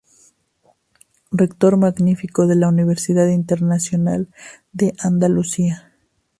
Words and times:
Rector 1.31 1.77
Magnífico 1.77 2.47
de 2.47 2.55
la 2.55 2.69
Universidad 2.69 3.27
Internacional 3.27 4.29
de 4.71 4.95
Andalucía. 4.97 5.91